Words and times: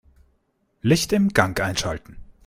Licht 0.81 1.13
im 1.13 1.29
Gang 1.29 1.59
einschalten. 1.61 2.17